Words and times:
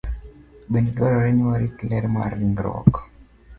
Bende 0.71 0.89
dwarore 0.95 1.29
ni 1.33 1.43
warit 1.47 1.77
ler 1.89 2.05
mar 2.15 2.31
ringruok. 2.39 2.93